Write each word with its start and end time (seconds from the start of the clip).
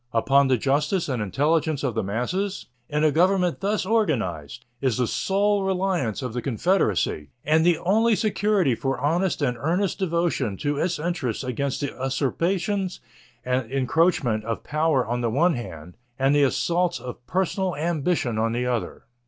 Upon 0.13 0.47
the 0.47 0.57
justice 0.57 1.07
and 1.07 1.21
intelligence 1.21 1.83
of 1.83 1.93
the 1.93 2.01
masses, 2.01 2.65
in 2.89 3.03
a 3.03 3.11
government 3.11 3.59
thus 3.59 3.85
organized, 3.85 4.65
is 4.81 4.97
the 4.97 5.05
sole 5.05 5.61
reliance 5.63 6.23
of 6.23 6.33
the 6.33 6.41
confederacy 6.41 7.29
and 7.45 7.63
the 7.63 7.77
only 7.77 8.15
security 8.15 8.73
for 8.73 8.97
honest 8.99 9.43
and 9.43 9.57
earnest 9.59 9.99
devotion 9.99 10.57
to 10.57 10.77
its 10.79 10.97
interests 10.97 11.43
against 11.43 11.81
the 11.81 11.91
usurpations 11.91 12.99
and 13.45 13.71
encroachment 13.71 14.43
of 14.43 14.63
power 14.63 15.05
on 15.05 15.21
the 15.21 15.29
one 15.29 15.53
hand 15.53 15.97
and 16.17 16.33
the 16.33 16.41
assaults 16.41 16.99
of 16.99 17.23
personal 17.27 17.75
ambition 17.75 18.39
on 18.39 18.53
the 18.53 18.65
other. 18.65 19.03